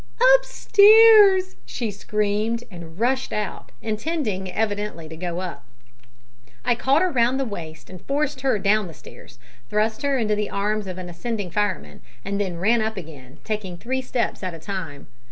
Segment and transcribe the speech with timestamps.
[0.33, 5.63] "Up stairs," she screamed, and rushed out, intending evidently to go up.
[6.65, 9.37] I caught her round the waist and forced her down the stairs,
[9.69, 13.77] thrust her into the arms of an ascending fireman, and then ran up again, taking
[13.77, 15.05] three steps at a time.